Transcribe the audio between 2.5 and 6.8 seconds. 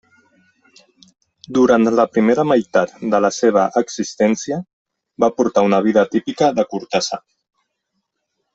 meitat de la seva existència, va portar una vida típica de